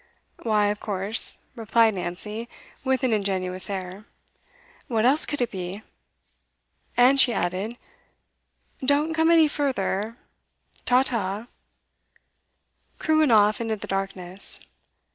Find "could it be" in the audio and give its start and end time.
5.27-5.83